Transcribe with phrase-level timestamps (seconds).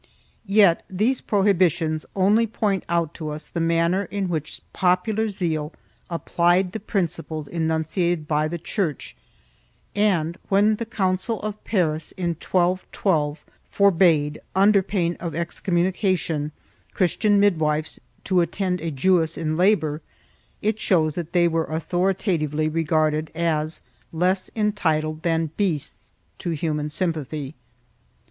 [0.47, 5.73] 3 Yet these prohibitions only point out to us the manner in which popular zeal
[6.09, 9.15] applied the principles enunciated by the Church
[9.95, 16.51] and, when the council of Paris, in 1212, forbade, under pain of excommunication,
[16.95, 20.01] Christian midwives to attend a Jewess in labor,
[20.63, 27.53] it shows that they were authoritatively regarded as less entitled than beasts to human sympathy.